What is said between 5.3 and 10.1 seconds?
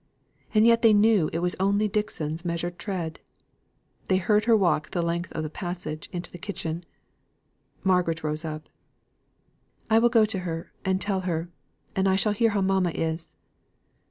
of the passage, into the kitchen. Margaret rose up. "I will